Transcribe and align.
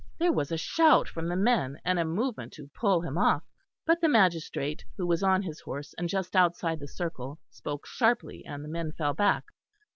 There 0.17 0.33
was 0.33 0.51
a 0.51 0.57
shout 0.57 1.07
from 1.07 1.27
the 1.27 1.35
men 1.35 1.77
and 1.85 1.99
a 1.99 2.05
movement 2.05 2.53
to 2.53 2.71
pull 2.73 3.01
him 3.01 3.19
off, 3.19 3.43
but 3.85 4.01
the 4.01 4.09
magistrate 4.09 4.83
who 4.97 5.05
was 5.05 5.21
on 5.21 5.43
his 5.43 5.59
horse 5.59 5.93
and 5.95 6.09
just 6.09 6.35
outside 6.35 6.79
the 6.79 6.87
circle 6.87 7.39
spoke 7.51 7.85
sharply, 7.85 8.43
and 8.43 8.63
the 8.63 8.67
men 8.67 8.93
fell 8.93 9.13
back. 9.13 9.43